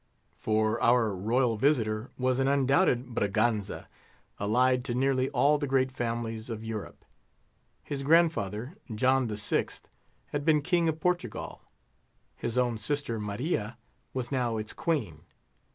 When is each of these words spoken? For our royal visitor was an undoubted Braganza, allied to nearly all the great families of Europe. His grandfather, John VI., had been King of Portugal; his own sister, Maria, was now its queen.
For 0.33 0.81
our 0.81 1.15
royal 1.15 1.57
visitor 1.57 2.09
was 2.17 2.39
an 2.39 2.47
undoubted 2.47 3.13
Braganza, 3.13 3.87
allied 4.39 4.83
to 4.85 4.95
nearly 4.95 5.29
all 5.29 5.59
the 5.59 5.67
great 5.67 5.91
families 5.91 6.49
of 6.49 6.63
Europe. 6.63 7.05
His 7.83 8.01
grandfather, 8.01 8.75
John 8.95 9.27
VI., 9.27 9.67
had 10.29 10.43
been 10.43 10.63
King 10.63 10.89
of 10.89 10.99
Portugal; 10.99 11.61
his 12.35 12.57
own 12.57 12.79
sister, 12.79 13.19
Maria, 13.19 13.77
was 14.11 14.31
now 14.31 14.57
its 14.57 14.73
queen. 14.73 15.21